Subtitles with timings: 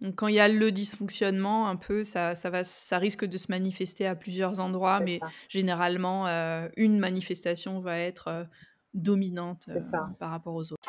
[0.00, 3.36] Donc, quand il y a le dysfonctionnement, un peu, ça, ça, va, ça risque de
[3.36, 5.28] se manifester à plusieurs endroits, mais ça.
[5.48, 8.44] généralement, euh, une manifestation va être euh,
[8.94, 9.80] dominante euh,
[10.18, 10.88] par rapport aux autres.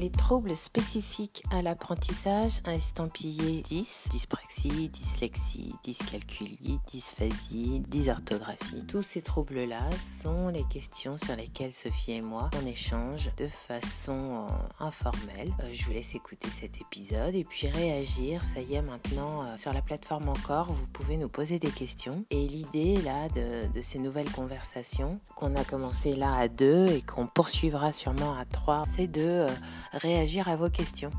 [0.00, 8.84] Les troubles spécifiques à l'apprentissage estampillés 10, dyspraxie, dyslexie, dyscalculie, dysphasie, dysorthographie.
[8.86, 14.46] Tous ces troubles-là sont les questions sur lesquelles Sophie et moi on échange de façon
[14.46, 15.52] euh, informelle.
[15.64, 18.44] Euh, je vous laisse écouter cet épisode et puis réagir.
[18.44, 22.24] Ça y est, maintenant euh, sur la plateforme encore, vous pouvez nous poser des questions.
[22.30, 27.02] Et l'idée là de, de ces nouvelles conversations qu'on a commencé là à deux et
[27.02, 29.48] qu'on poursuivra sûrement à trois, c'est de
[29.92, 31.10] réagir à vos questions.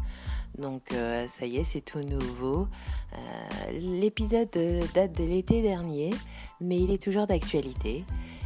[0.57, 2.67] Donc euh, ça y est, c'est tout nouveau.
[3.13, 6.11] Euh, L'épisode euh, date de l'été dernier,
[6.59, 8.03] mais il est toujours d'actualité.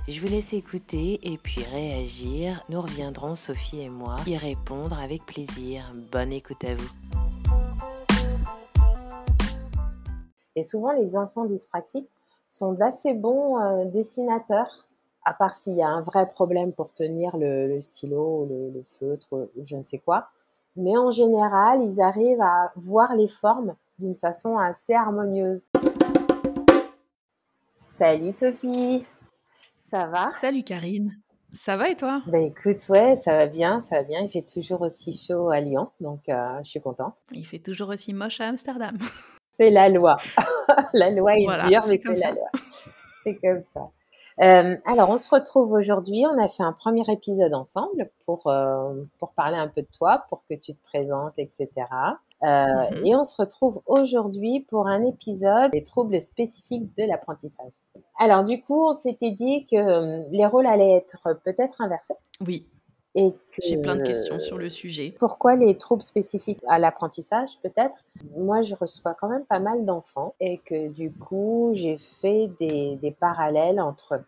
[0.07, 2.63] Je vous laisse écouter et puis réagir.
[2.69, 5.93] Nous reviendrons, Sophie et moi, y répondre avec plaisir.
[6.11, 6.89] Bonne écoute à vous.
[10.55, 12.09] Et souvent, les enfants dyspraxiques
[12.49, 14.87] sont d'assez bons dessinateurs,
[15.25, 18.83] à part s'il y a un vrai problème pour tenir le, le stylo, le, le
[18.83, 20.29] feutre, ou je ne sais quoi.
[20.75, 25.67] Mais en général, ils arrivent à voir les formes d'une façon assez harmonieuse.
[27.89, 29.05] Salut Sophie,
[29.77, 30.29] ça va?
[30.41, 31.13] Salut Karine,
[31.53, 32.15] ça va et toi?
[32.25, 34.21] Ben écoute, ouais, ça va bien, ça va bien.
[34.21, 37.13] Il fait toujours aussi chaud à Lyon, donc euh, je suis contente.
[37.31, 38.97] Il fait toujours aussi moche à Amsterdam.
[39.59, 40.17] C'est la loi.
[40.93, 42.49] la loi est Voilà, dure, mais c'est la loi.
[43.23, 43.91] C'est comme ça.
[44.41, 46.25] Euh, alors, on se retrouve aujourd'hui.
[46.25, 50.25] On a fait un premier épisode ensemble pour, euh, pour parler un peu de toi,
[50.29, 51.69] pour que tu te présentes, etc.
[52.43, 52.47] Euh,
[52.91, 53.05] Mhm.
[53.05, 57.73] Et on se retrouve aujourd'hui pour un épisode des troubles spécifiques de l'apprentissage.
[58.19, 62.15] Alors, du coup, on s'était dit que euh, les rôles allaient être peut-être inversés.
[62.45, 62.67] Oui,
[63.61, 65.13] j'ai plein de questions sur le sujet.
[65.19, 68.03] pourquoi les troubles spécifiques à l'apprentissage, peut-être?
[68.35, 72.95] Moi, je reçois quand même pas mal d'enfants et que du coup, j'ai fait des,
[72.95, 74.23] des parallèles entre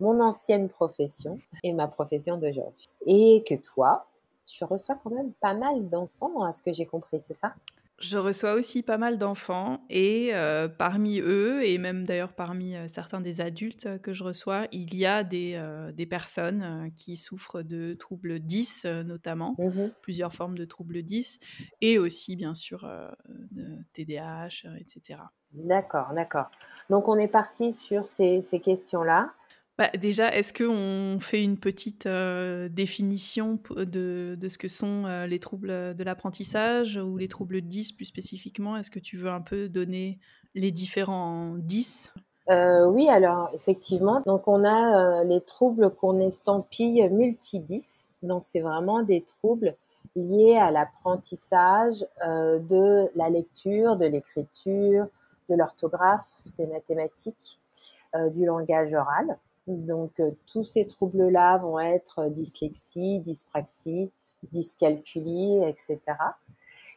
[0.00, 2.88] mon ancienne profession et ma profession d'aujourd'hui.
[3.06, 4.06] Et que toi,
[4.46, 7.54] tu reçois quand même pas mal d'enfants, à ce que j'ai compris, c'est ça?
[8.00, 12.88] Je reçois aussi pas mal d'enfants et euh, parmi eux, et même d'ailleurs parmi euh,
[12.88, 15.60] certains des adultes euh, que je reçois, il y a des,
[15.94, 19.94] des personnes qui souffrent de troubles 10 euh, notamment, Mhm.
[20.02, 21.38] plusieurs formes de troubles 10,
[21.80, 22.84] et aussi bien sûr
[23.52, 25.20] de TDAH, etc.
[25.52, 26.50] D'accord, d'accord.
[26.90, 29.30] Donc, on est parti sur ces, ces questions-là.
[29.76, 35.40] Bah, déjà, est-ce qu'on fait une petite euh, définition de, ce que sont euh, les
[35.40, 38.76] troubles de l'apprentissage ou les troubles 10 plus spécifiquement?
[38.76, 40.20] Est-ce que tu veux un peu donner
[40.54, 42.12] les différents 10
[42.50, 48.06] Euh, oui, alors effectivement, donc on a euh, les troubles qu'on estampille multidis.
[48.22, 49.74] Donc c'est vraiment des troubles
[50.16, 55.06] liés à l'apprentissage euh, de la lecture, de l'écriture,
[55.48, 57.60] de l'orthographe, des mathématiques,
[58.14, 59.38] euh, du langage oral.
[59.66, 64.10] Donc euh, tous ces troubles-là vont être dyslexie, dyspraxie,
[64.52, 65.98] dyscalculie, etc.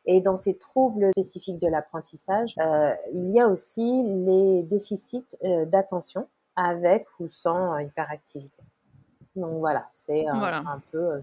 [0.05, 5.65] Et dans ces troubles spécifiques de l'apprentissage, euh, il y a aussi les déficits euh,
[5.65, 8.63] d'attention avec ou sans euh, hyperactivité.
[9.35, 10.59] Donc voilà, c'est euh, Voilà.
[10.65, 11.21] un peu euh,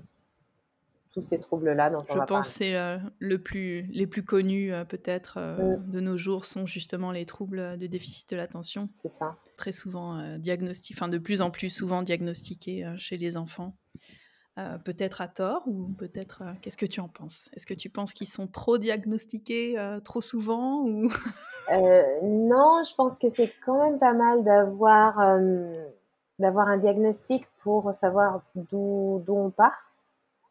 [1.15, 4.73] tous ces troubles-là dont on Je pense que c'est euh, le plus, les plus connus
[4.73, 5.91] euh, peut-être euh, Mm.
[5.91, 8.89] de nos jours sont justement les troubles de déficit de l'attention.
[8.93, 9.37] C'est ça.
[9.57, 13.77] très souvent diagnostiqués, enfin de plus en plus souvent diagnostiqués chez les enfants.
[14.85, 16.43] Peut-être à tort ou peut-être.
[16.63, 17.49] Qu'est-ce que tu en penses?
[17.55, 21.09] Est-ce que tu penses qu'ils sont trop diagnostiqués trop souvent ou
[21.71, 25.39] non, je pense que c'est quand même pas mal d'avoir
[26.39, 29.94] d'avoir un diagnostic pour savoir d'où on part,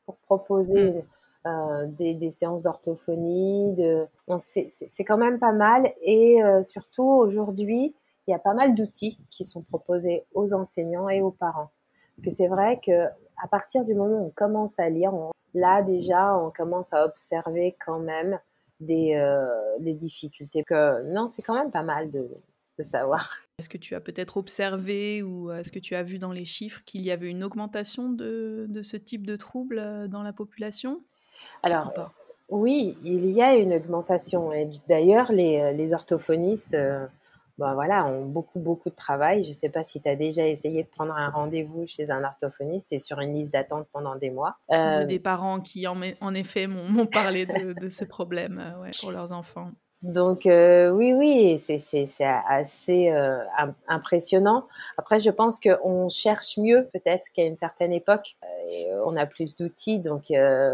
[0.05, 1.03] pour proposer
[1.45, 3.73] euh, des, des séances d'orthophonie.
[3.73, 4.07] De...
[4.39, 5.91] C'est quand même pas mal.
[6.01, 7.95] Et euh, surtout aujourd'hui,
[8.27, 11.69] il y a pas mal d'outils qui sont proposés aux enseignants et aux parents.
[12.15, 13.05] Parce que c'est vrai que
[13.43, 17.05] à partir du moment où on commence à lire, on- là déjà, on commence à
[17.05, 18.39] observer quand même
[18.79, 19.45] des, euh,
[19.79, 20.63] des difficultés.
[20.63, 22.29] Que, non, c'est quand même pas mal de,
[22.77, 23.37] de savoir.
[23.59, 26.81] est-ce que tu as peut-être observé ou est-ce que tu as vu dans les chiffres
[26.85, 31.01] qu'il y avait une augmentation de, de ce type de troubles euh, dans la population?
[31.61, 31.93] Alors,
[32.49, 34.51] oui, il y a une augmentation.
[34.51, 37.05] Et d'ailleurs, les, les orthophonistes euh,
[37.59, 39.43] ben voilà, ont beaucoup, beaucoup de travail.
[39.43, 42.23] Je ne sais pas si tu as déjà essayé de prendre un rendez-vous chez un
[42.23, 44.57] orthophoniste et sur une liste d'attente pendant des mois.
[44.71, 48.81] Euh, des parents qui, en, en effet, m'ont m'ont parlé de, de ce problème euh,
[48.81, 49.71] ouais, pour leurs enfants.
[50.03, 53.39] Donc euh, oui, oui, c'est assez euh,
[53.87, 54.67] impressionnant.
[54.97, 58.35] Après, je pense qu'on cherche mieux peut-être qu'à une certaine époque.
[59.05, 60.25] on a plus d'outils, donc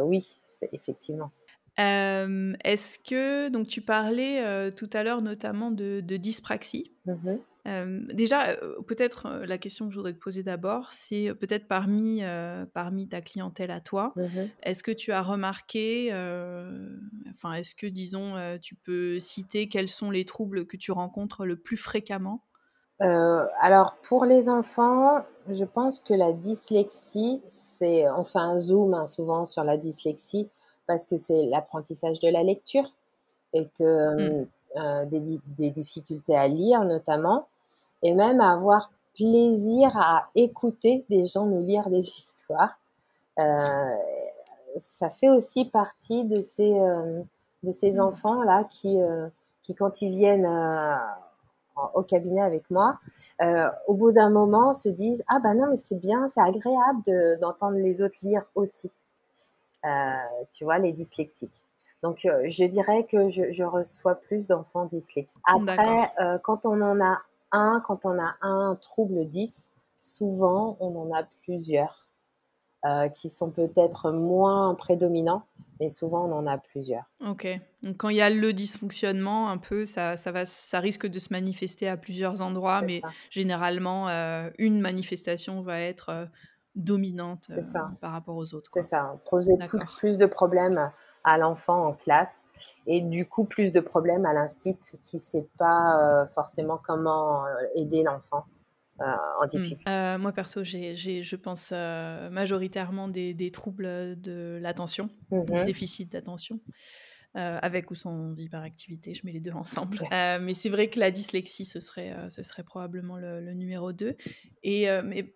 [0.04, 0.40] oui,
[0.74, 1.30] effectivement.
[1.78, 6.92] Est-ce que donc tu parlais tout à l'heure notamment de, dyspraxie
[8.13, 8.56] déjà,
[8.88, 12.21] peut-être la question que je voudrais te poser d'abord, c'est peut-être parmi,
[12.74, 16.12] parmi ta clientèle à toi, mmh est-ce que tu as remarqué,
[17.31, 21.57] enfin, est-ce que, disons, tu peux citer quels sont les troubles que tu rencontres le
[21.57, 22.44] plus fréquemment?
[23.00, 29.06] Alors pour les enfants, je pense que la dyslexie, c'est on fait un zoom hein,
[29.06, 30.50] souvent sur la dyslexie
[30.86, 32.92] parce que c'est l'apprentissage de la lecture
[33.54, 35.10] et que mmh.
[35.10, 37.48] des, des, difficultés à lire notamment
[38.01, 42.78] et même avoir plaisir à écouter des gens nous lire des histoires.
[43.38, 43.96] Euh,
[44.78, 47.22] ça fait aussi partie de ces, euh,
[47.63, 49.28] de ces enfants-là qui, euh,
[49.63, 50.48] qui, quand ils viennent
[51.94, 53.00] au cabinet avec moi,
[53.88, 57.78] au bout d'un moment se disent Ah ben non, mais c'est bien, c'est agréable d'entendre
[57.78, 58.92] les autres lire aussi.
[60.52, 61.63] tu vois, les dyslexiques.
[62.04, 65.42] Donc, je dirais que je, je reçois plus d'enfants dyslexiques.
[65.45, 66.12] Après,
[66.44, 67.19] quand on en a
[67.51, 72.07] un, quand on a un trouble 10, souvent on en a plusieurs
[72.86, 75.44] euh, qui sont peut-être moins prédominants,
[75.81, 77.04] mais souvent on en a plusieurs.
[77.28, 77.46] Ok.
[77.84, 81.19] Donc quand il y a le dysfonctionnement, un peu, ça, ça, va, ça risque de
[81.19, 86.25] se manifester à plusieurs endroits, mais généralement, euh, une manifestation va être euh,
[86.75, 87.52] dominante
[88.00, 88.72] par rapport aux autres.
[88.74, 89.19] C'est ça.
[89.30, 89.57] Poser
[89.98, 90.90] plus de problèmes
[91.24, 92.45] à l'enfant en classe
[92.88, 97.45] et du coup plus de problèmes à l'instit qui ne sait pas euh, forcément comment
[97.45, 98.45] euh, aider l'enfant
[99.01, 99.48] euh, en mmh.
[99.48, 100.18] difficulté.
[100.19, 106.60] moi perso, j'ai, je pense majoritairement des, des, troubles de l'attention, mmh déficit d'attention.
[107.38, 110.00] Euh, avec ou sans hyperactivité, je mets les deux ensemble.
[110.12, 113.94] Euh, mais c'est vrai que la dyslexie, ce serait, euh, ce serait probablement le, numéro
[113.94, 114.16] 2.
[114.64, 114.88] Et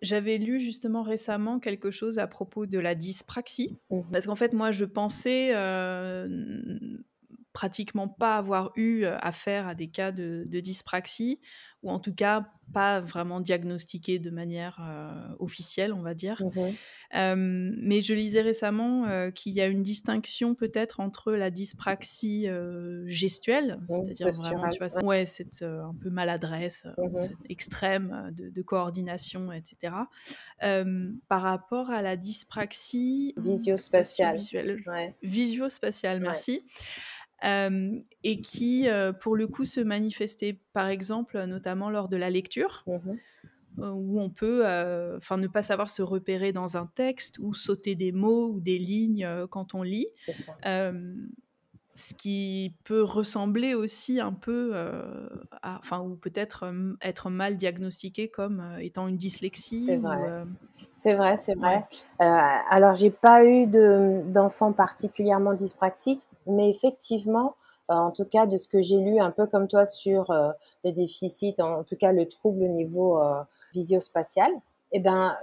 [0.02, 4.52] j'avais lu justement récemment quelque chose à propos de la dyspraxie, mmh parce qu'en fait,
[4.52, 5.52] moi, je pensais
[7.52, 11.38] pratiquement pas avoir eu affaire à des cas de, dyspraxie,
[11.84, 14.80] ou en tout cas pas vraiment diagnostiqué de manière
[15.38, 16.42] officielle, on va dire.
[16.42, 16.70] Mmh
[17.16, 22.48] mais je lisais récemment qu'il y a une distinction peut-être entre la dyspraxie
[23.06, 27.18] gestuelle, mmh, c'est-à-dire vraiment, tu vois, ouais, cette un peu maladresse mmh
[27.50, 29.94] extrême de, coordination, etc.,
[31.28, 34.36] par rapport à la dyspraxie visio-spatiale.
[34.36, 34.82] Visuelle.
[35.22, 36.64] Visio-spatiale, merci
[37.44, 38.86] et qui,
[39.20, 43.14] pour le coup, se manifestait, par exemple, notamment lors de la lecture, mmh
[43.76, 44.64] où on peut
[45.16, 48.78] enfin ne pas savoir se repérer dans un texte ou sauter des mots ou des
[48.78, 50.06] lignes quand on lit.
[51.96, 54.74] ce qui peut ressembler aussi un peu
[55.62, 59.86] à, enfin, ou peut-être être mal diagnostiqué comme étant une dyslexie.
[59.86, 60.44] C'est vrai.
[60.96, 61.84] C'est vrai, c'est vrai.
[62.18, 67.54] alors, j'ai pas eu d'enfants particulièrement dyspraxiques, mais effectivement,
[67.90, 70.50] euh, en tout cas de ce que j'ai lu, un peu comme toi sur euh,
[70.84, 73.42] le déficit, en, tout cas le trouble au niveau euh,
[73.74, 74.50] visio-spatial,
[74.92, 75.36] eh ben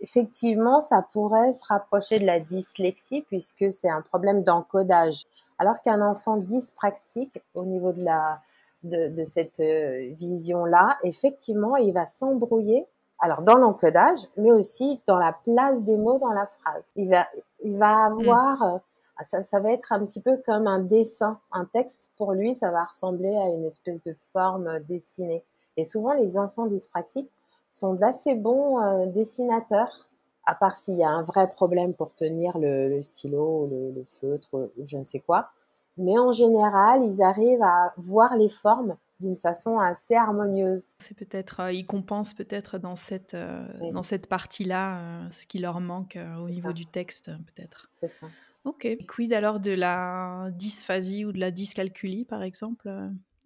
[0.00, 5.24] effectivement, ça pourrait se rapprocher de la dyslexie puisque c'est un problème d'encodage.
[5.58, 8.40] Alors qu'un enfant dyspraxique, au niveau de la
[8.82, 12.86] de, de cette vision-là, effectivement, il va s'embrouiller.
[13.24, 16.92] Alors dans l'encodage, mais aussi dans la place des mots dans la phrase.
[16.94, 17.26] Il va
[17.62, 18.80] il va avoir
[19.16, 22.10] ah, ça, ça va être un petit peu comme un dessin, un texte.
[22.18, 25.42] Pour lui, ça va ressembler à une espèce de forme dessinée.
[25.78, 27.30] Et souvent, les enfants dyspraxiques
[27.70, 30.06] sont d'assez bons euh, dessinateurs,
[30.44, 34.48] à part s'il y a un vrai problème pour tenir le, stylo, le, le, feutre,
[34.52, 35.48] ou je ne sais quoi.
[35.96, 40.88] Mais en général, ils arrivent à voir les formes d'une façon assez harmonieuse.
[40.98, 45.80] C'est peut-être, euh, ils compensent peut-être dans cette, euh, dans cette partie-là ce qui leur
[45.80, 47.90] manque au niveau du texte, peut-être.
[48.00, 48.26] C'est ça.
[48.64, 48.88] Ok.
[49.06, 52.90] Quid alors de la dysphasie ou de la dyscalculie, par exemple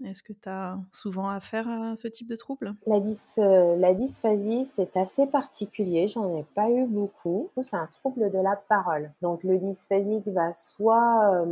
[0.04, 2.74] Est-ce que tu as souvent affaire à ce type de trouble?
[2.86, 3.00] La,
[3.38, 6.06] euh, la dysphasie, c'est assez particulier.
[6.06, 7.50] J'en ai pas eu beaucoup.
[7.62, 9.10] C'est un trouble de la parole.
[9.20, 11.44] Donc, le dysphasique va soit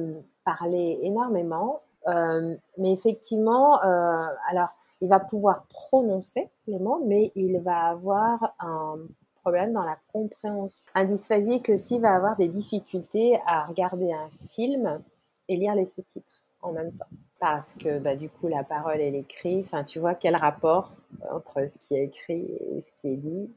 [0.44, 4.68] parler énormément, mais effectivement, euh, alors,
[5.00, 8.96] il va pouvoir prononcer les mots, mais il va avoir un
[9.42, 10.84] problème dans la compréhension.
[10.94, 15.00] Un dysphasique aussi va avoir des difficultés à regarder un film
[15.48, 17.06] et lire les sous-titres en même temps.
[17.38, 20.92] Parce que bah, du coup, la parole et l'écrit, tu vois quel rapport
[21.30, 23.50] entre ce qui est écrit et ce qui est dit,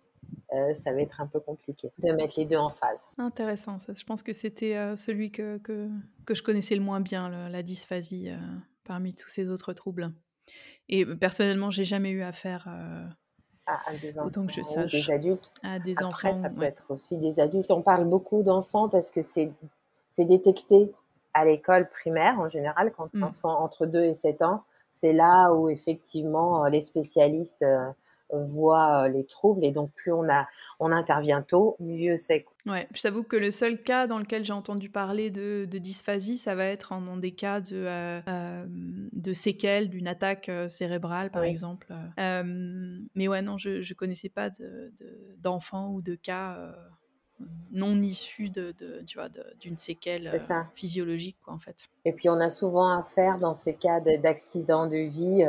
[0.53, 3.07] euh, ça va être un peu compliqué de mettre les deux en phase.
[3.17, 3.93] Intéressant, ça.
[3.95, 5.87] je pense que c'était euh, celui que, que,
[6.25, 8.29] que, je connaissais le moins bien, la dysphasie.
[8.29, 8.37] Euh,
[8.85, 10.11] parmi tous ces autres troubles.
[10.87, 12.67] Et personnellement, j'ai jamais eu affaire
[13.67, 15.51] à, des enfants, autant que je sache des adultes.
[15.61, 16.41] À des Après, enfants.
[16.41, 16.67] ça peut ouais.
[16.69, 17.69] être aussi des adultes.
[17.69, 19.51] On parle beaucoup d'enfants parce que c'est
[20.17, 20.91] détecté
[21.35, 23.19] à l'école primaire en général quand Mm.
[23.19, 24.63] l'enfant entre 2 et 7 ans.
[24.89, 27.63] C'est là où effectivement les spécialistes
[28.31, 30.47] voient euh, les troubles et donc plus on a
[30.79, 32.45] on intervient tôt, mieux c'est.
[32.65, 36.37] Ouais, je t'avoue que le seul cas dans lequel j'ai entendu parler de, de dysphasie,
[36.37, 41.31] ça va être en, dans des cas de, euh, euh, de séquelles d'une attaque cérébrale,
[41.31, 41.49] par Oui.
[41.49, 41.87] exemple.
[42.19, 46.71] Euh, mais ouais, non, je ne connaissais pas de- de- d'enfants ou de cas euh,
[47.71, 49.29] non issus de, de- tu vois,
[49.61, 50.39] d'une séquelle euh,
[50.73, 51.87] physiologique, quoi, en fait.
[52.05, 55.45] Et puis on a souvent affaire dans ces cas de- d'accident de vie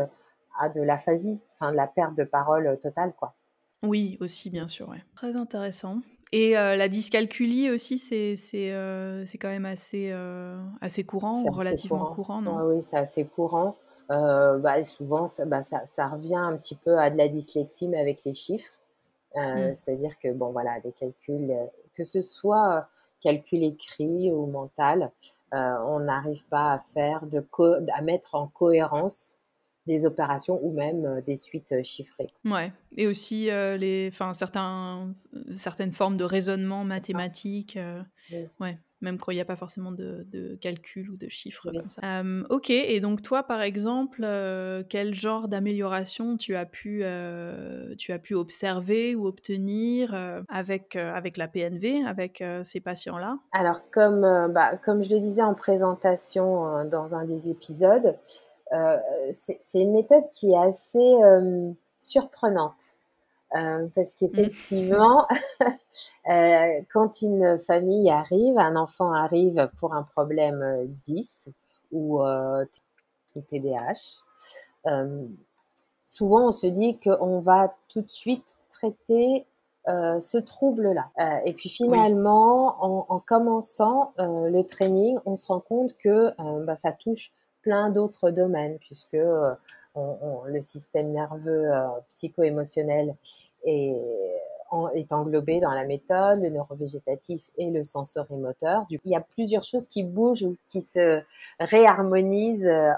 [0.60, 3.34] à de l'aphasie, enfin de la perte de parole euh, totale quoi.
[3.82, 4.88] Oui, aussi, bien sûr.
[4.88, 5.02] Ouais.
[5.16, 6.00] Très intéressant.
[6.32, 11.50] Et euh, la dyscalculie aussi, c'est euh, c'est quand même assez, euh, assez courant, ou
[11.50, 12.14] relativement courant.
[12.14, 12.56] courant, non?
[12.56, 13.74] Ouais, oui, c'est assez courant.
[14.08, 18.00] Bah, souvent, ça, bah, ça, ça revient un petit peu à de la dyslexie, mais
[18.00, 18.70] avec les chiffres.
[19.34, 19.72] Mm.
[19.72, 21.52] C'est-à-dire que, bon, voilà, des calculs,
[21.94, 22.88] que ce soit
[23.20, 25.12] calcul écrit ou mental,
[25.52, 27.44] on n'arrive pas à faire de
[27.92, 29.36] à mettre en cohérence
[29.86, 32.28] des opérations ou même euh, des suites euh, chiffrées.
[32.44, 35.14] Ouais, et aussi euh, les, enfin certains,
[35.56, 37.76] certaines formes de raisonnement mathématique.
[37.76, 38.48] euh, Oui.
[38.60, 41.78] ouais, même quand il n'y a pas forcément de, de calcul ou de chiffres Oui.
[41.78, 42.20] comme ça.
[42.20, 44.20] Euh, ok, et donc toi, par exemple,
[44.90, 47.02] quel genre d'amélioration tu as pu,
[47.98, 50.14] tu as pu observer ou obtenir
[50.48, 53.38] avec avec la PNV, avec ces patients-là?
[53.52, 54.20] Alors, comme,
[54.52, 58.16] bah, comme je le disais en présentation dans un des épisodes,
[59.32, 62.96] c'est c'est une méthode qui est assez euh, surprenante.
[63.56, 65.26] Euh, parce qu'effectivement,
[66.30, 71.50] euh, quand une famille arrive, un enfant arrive pour un problème euh, 10
[71.90, 72.64] ou euh,
[73.34, 74.22] TDAH,
[74.86, 75.26] euh,
[76.06, 79.46] souvent on se dit qu'on va tout de suite traiter
[79.88, 81.10] euh, ce trouble-là.
[81.18, 86.30] Euh, et puis finalement, en, en commençant euh, le training, on se rend compte que
[86.38, 87.32] euh, bah, ça touche
[87.62, 89.54] plein d'autres domaines, puisque euh,
[89.94, 93.16] le système nerveux euh, psycho-émotionnel
[93.64, 98.86] est englobé dans la méthode, le neurovégétatif et le sensorimoteur.
[98.88, 101.22] Du coup, il y a plusieurs choses qui bougent ou qui se
[101.58, 102.92] réharmonisent euh,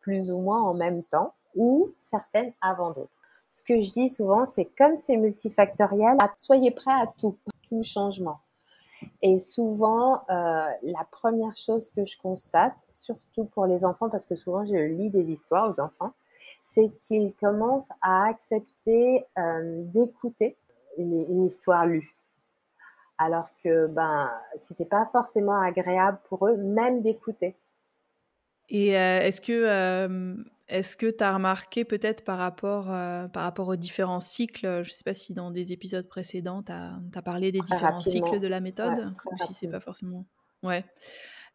[0.00, 3.10] plus ou moins en même temps, ou certaines avant d'autres.
[3.50, 7.36] Ce que je dis souvent, c'est comme c'est multifactoriel, soyez prêts à tout,
[7.68, 8.38] tout changement.
[9.22, 14.34] Et souvent, euh, la première chose que je constate, surtout pour les enfants, parce que
[14.34, 16.12] souvent je lis des histoires aux enfants,
[16.64, 20.56] c'est qu'ils commencent à accepter euh, d'écouter
[20.98, 22.14] une, histoire lue.
[23.18, 27.56] Alors que ben, c'était pas forcément agréable pour eux, même d'écouter.
[28.68, 30.36] Et euh, est-ce que
[30.70, 34.90] est-ce que tu as remarqué peut-être par rapport euh, par rapport aux différents cycles, je
[34.90, 38.46] sais pas si dans des épisodes précédents tu as, parlé des Très différents cycles de
[38.46, 40.26] la Ouais, méthode très ou si c'est pas forcément?
[40.62, 40.84] Ouais.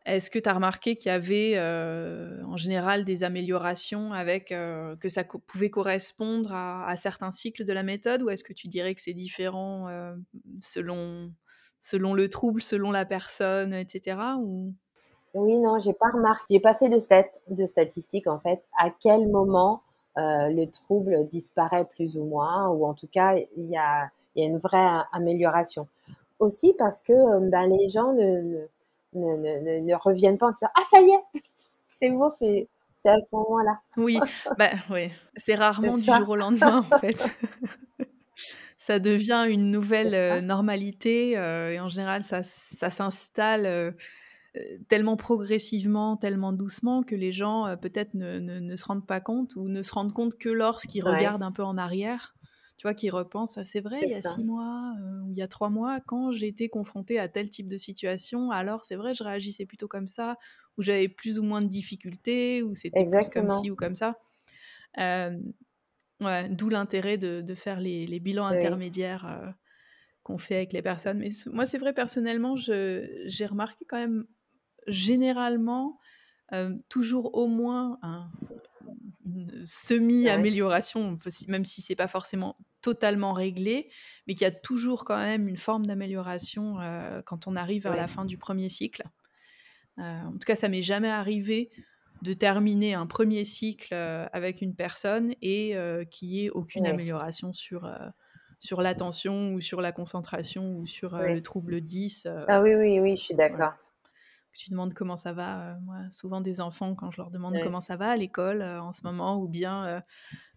[0.06, 4.96] Est-ce que tu as remarqué qu'il y avait euh, en général des améliorations avec euh,
[4.98, 8.54] que ça co- pouvait correspondre à, à certains cycles de la méthode ou est-ce que
[8.54, 10.16] tu dirais que c'est différent euh,
[10.64, 11.34] selon
[11.80, 14.38] selon le trouble, selon la personne, etc.
[14.40, 14.76] Ou?
[15.36, 18.64] Oui, non, j'ai pas remarqué, j'ai pas fait de stat, de statistiques en fait.
[18.78, 19.82] À quel moment
[20.18, 24.44] euh, le trouble disparaît plus ou moins, ou en tout cas il y a, il
[24.44, 25.88] y a une vraie amélioration.
[26.40, 28.66] Aussi parce que euh, ben, les gens ne,
[29.14, 31.42] ne, ne, ne, ne reviennent pas en disant ah ça y est,
[32.00, 32.68] c'est bon, c'est
[33.10, 33.80] à ce moment-là.
[33.98, 34.20] Oui,
[34.58, 37.24] bah oui, c'est rarement du jour au lendemain en fait.
[38.78, 43.92] Ça devient une nouvelle euh, normalité euh, et en général ça, ça s'installe euh,
[44.88, 49.22] tellement progressivement, tellement doucement que les gens euh, peut-être ne, ne, ne se rendent pas
[49.22, 51.04] compte ou ne se rendent compte que lorsqu'ils Ouais.
[51.04, 52.36] regardent un peu en arrière,
[52.78, 54.22] tu vois, qu'ils repensent, ah, c'est vrai, il y a ça.
[54.22, 57.50] six mois euh, ou il y a trois mois, quand j'ai été confrontée à tel
[57.50, 60.38] type de situation, alors c'est vrai, je réagissais plutôt comme ça,
[60.78, 64.20] ou j'avais plus ou moins de difficultés, ou c'était plus comme ci ou comme ça.
[65.00, 65.38] Euh,
[66.22, 68.86] ouais, D'où l'intérêt de, de faire les, les bilans Oui.
[68.86, 69.52] intermédiaires euh,
[70.24, 71.20] qu'on fait avec les personnes.
[71.20, 74.28] Mais moi, c'est vrai, personnellement, j'ai remarqué quand même,
[74.88, 76.00] généralement,
[76.54, 78.28] euh, toujours au moins un-
[79.26, 83.90] une semi-amélioration, on peut si- même si c'est pas forcément totalement réglé,
[84.28, 87.94] mais qu'il y a toujours quand même une forme d'amélioration euh, quand on arrive vers
[87.94, 87.98] Oui.
[87.98, 89.04] la fin du premier cycle.
[89.98, 91.72] Euh, en tout cas, ça m'est jamais arrivé
[92.22, 95.76] de terminer un premier cycle avec une personne et
[96.12, 97.92] qu'il n'y ait aucune amélioration sur,
[98.60, 102.26] sur l'attention ou sur la concentration ou sur le trouble 10.
[102.26, 103.74] euh, Ah oui, oui, oui, je suis d'accord.
[104.56, 105.78] Que tu demandes comment ça va.
[105.84, 109.04] moi, souvent des enfants, quand je leur demande comment ça va à l'école en ce
[109.04, 110.02] moment, ou bien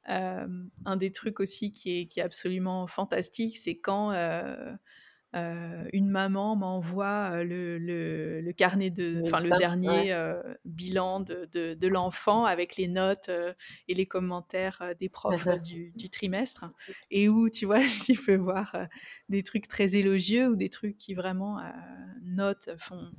[0.07, 4.13] un des trucs aussi qui est, qui est absolument fantastique, c'est quand
[5.35, 10.17] une maman m'envoie le, le, carnet de, enfin le dernier
[10.65, 13.31] bilan de, de, l'enfant avec les notes
[13.89, 16.67] et les commentaires des profs du, du, trimestre,
[17.11, 18.75] et où tu vois, tu peux voir
[19.29, 21.61] des trucs très élogieux ou des trucs qui vraiment
[22.23, 23.11] notent, font,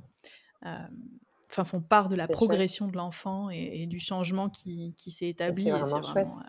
[0.62, 5.64] enfin font part de la progression de l'enfant et, du changement qui, qui s'est établi.
[5.64, 6.42] C'est vraiment, vraiment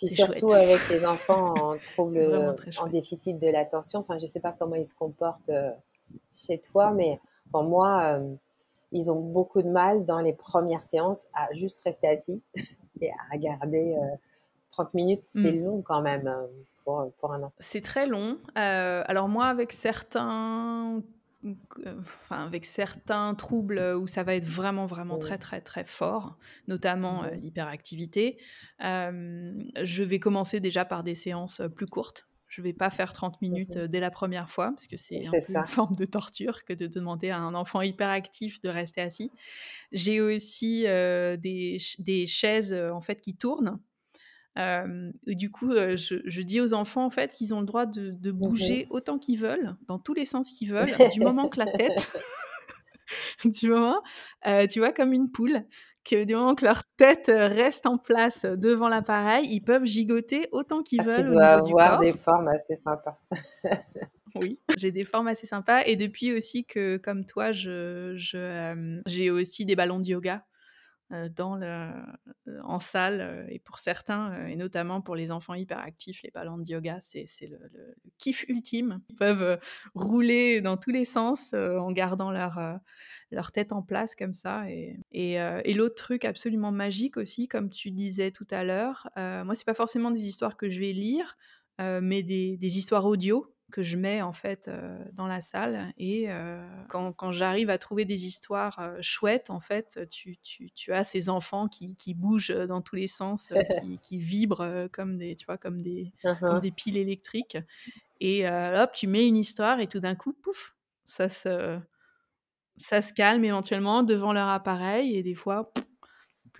[0.00, 4.00] puis surtout avec les enfants en trouble, en déficit de l'attention.
[4.00, 5.70] Enfin, je ne sais pas comment ils se comportent euh,
[6.32, 7.20] chez toi, mais
[7.52, 8.34] pour moi, euh,
[8.92, 12.42] ils ont beaucoup de mal dans les premières séances à juste rester assis
[13.02, 13.94] et à regarder
[14.70, 15.24] 30 euh, minutes.
[15.24, 15.64] C'est mmh.
[15.64, 16.34] long quand même
[16.84, 17.54] pour, pour un enfant.
[17.58, 18.38] C'est très long.
[18.54, 21.02] alors moi, avec certains
[21.44, 27.24] enfin, avec certains troubles où ça va être vraiment, vraiment très, très, très fort, notamment
[27.24, 28.38] euh, l'hyperactivité,
[28.80, 32.26] je vais commencer déjà par des séances plus courtes.
[32.48, 35.22] Je ne vais pas faire 30 minutes dès la première fois, parce que c'est une
[35.66, 39.30] forme de torture que de demander à un enfant hyperactif de rester assis.
[39.92, 43.78] J'ai aussi des, des, chaises en fait qui tournent
[44.56, 48.86] du coup, je, dis aux enfants en fait qu'ils ont le droit de, mmh bouger
[48.90, 52.10] autant qu'ils veulent, dans tous les sens qu'ils veulent, du moment que la tête,
[53.44, 54.02] du moment,
[54.70, 55.64] tu vois, comme une poule,
[56.04, 60.82] que du moment que leur tête reste en place devant l'appareil, ils peuvent gigoter autant
[60.82, 61.26] qu'ils ah, veulent.
[61.26, 63.18] Tu dois avoir des formes assez sympas.
[64.42, 65.82] oui, j'ai des formes assez sympas.
[65.84, 68.14] Et depuis aussi que, comme toi, je,
[69.06, 70.44] j'ai aussi des ballons de yoga
[71.10, 73.20] dans le, euh, en salle.
[73.20, 77.26] Euh, et pour certains, et notamment pour les enfants hyperactifs, les ballons de yoga, c'est
[77.42, 79.00] le, le, kiff ultime.
[79.08, 79.58] Ils peuvent
[79.94, 82.60] rouler dans tous les sens en gardant leur,
[83.30, 84.70] leur tête en place comme ça.
[84.70, 89.64] Et, et, l'autre truc absolument magique aussi, comme tu disais tout à l'heure, moi, c'est
[89.64, 91.36] pas forcément des histoires que je vais lire,
[91.78, 94.70] mais des, des histoires audio que je mets en fait
[95.12, 95.92] dans la salle.
[95.98, 96.28] Et
[96.88, 101.28] quand, quand j'arrive à trouver des histoires chouettes, en fait, tu, tu, tu, as ces
[101.28, 103.50] enfants qui, qui, bougent dans tous les sens,
[103.82, 106.60] qui, qui, vibrent comme des, tu vois, comme des, comme uh-huh.
[106.60, 107.58] des piles électriques.
[108.20, 111.78] Et hop, tu mets une histoire et tout d'un coup, pouf, ça se,
[112.76, 115.72] ça se calme éventuellement devant leur appareil et des fois,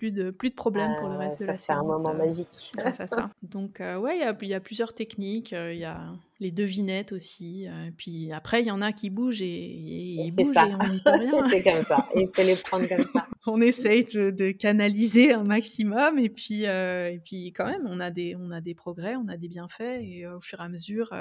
[0.01, 1.65] plus de, plus de problèmes pour le reste de la séance.
[1.65, 2.71] C'est un moment magique.
[3.07, 3.29] ça.
[3.43, 5.51] Donc, ouais, il y, y a, plusieurs techniques.
[5.51, 7.67] Il y a les devinettes aussi.
[7.97, 10.67] puis après, il y en a qui bougent et, ils bougent ça.
[10.67, 11.31] et on n'y peut rien.
[11.51, 12.09] c'est comme ça.
[12.15, 13.27] Il faut les prendre comme ça.
[13.45, 18.35] on essaye de, canaliser un maximum et puis, et puis quand même, on a, des,
[18.35, 21.13] on a des progrès, on a des bienfaits et au fur et à mesure,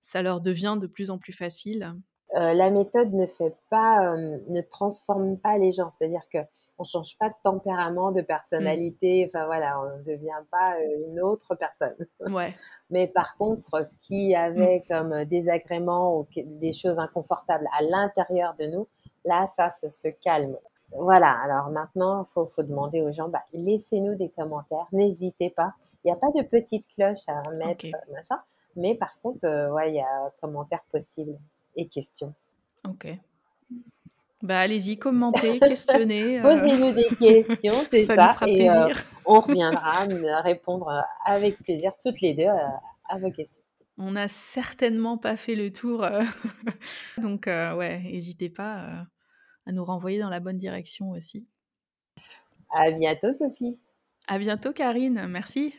[0.00, 1.92] ça leur devient de plus en plus facile.
[2.36, 5.90] Euh, la méthode ne fait pas, euh, ne transforme pas les gens.
[5.90, 6.38] C'est-à-dire que
[6.78, 9.24] on change pas de tempérament, de personnalité.
[9.24, 9.28] Mmh.
[9.28, 11.96] Enfin voilà, on ne devient pas euh, une autre personne.
[12.30, 12.54] Ouais.
[12.90, 14.92] Mais par contre, ce qui avait mmh.
[14.92, 18.86] comme désagrément ou des choses inconfortables à l'intérieur de nous,
[19.24, 20.56] là, ça, ça se calme.
[20.92, 21.36] Voilà.
[21.42, 24.86] Alors maintenant, faut, faut demander aux gens, bah, laissez-nous des commentaires.
[24.92, 25.72] N'hésitez pas.
[26.04, 28.38] Il n'y a pas de petite cloche à mettre, machin.
[28.76, 31.36] Mais par contre, ouais, il y a commentaires possibles
[31.76, 32.34] et questions.
[32.88, 33.08] Ok.
[34.42, 36.38] Bah, allez-y, commentez, questionnez.
[36.38, 36.42] Euh.
[36.42, 38.36] Posez-nous des questions, c'est ça.
[38.46, 38.88] et euh,
[39.26, 40.06] on reviendra
[40.42, 42.68] répondre avec plaisir, toutes les deux, euh,
[43.08, 43.62] à vos questions.
[43.98, 46.06] On n'a certainement pas fait le tour.
[47.18, 49.04] Donc, ouais, n'hésitez pas
[49.66, 51.46] à nous renvoyer dans la bonne direction aussi.
[52.70, 53.78] À bientôt, Sophie.
[54.26, 55.26] À bientôt, Karine.
[55.28, 55.74] Merci.